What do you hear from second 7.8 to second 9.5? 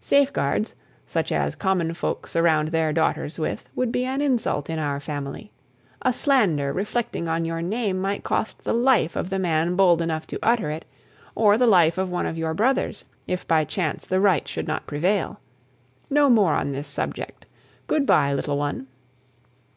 might cost the life of the